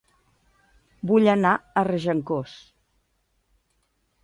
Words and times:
Vull 1.11 1.29
anar 1.33 1.51
a 1.57 1.85
Regencós 1.89 2.57